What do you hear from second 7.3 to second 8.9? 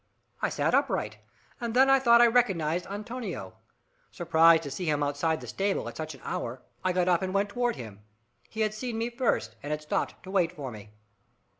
went toward him. He had